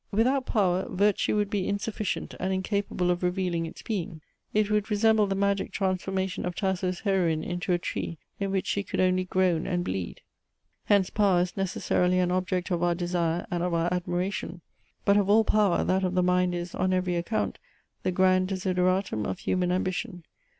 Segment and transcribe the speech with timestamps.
[0.09, 4.19] Without power, virtue would be insufficient and incapable of revealing its being.
[4.51, 8.81] It would resemble the magic transformation of Tasso's heroine into a tree, in which she
[8.81, 10.21] could only groan and bleed.
[10.85, 14.61] Hence power is necessarily an object of our desire and of our admiration.
[15.05, 17.59] But of all power, that of the mind is, on every account,
[18.01, 20.23] the grand desideratum of human ambition.